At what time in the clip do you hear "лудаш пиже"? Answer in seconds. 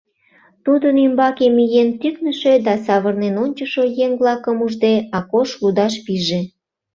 5.61-6.39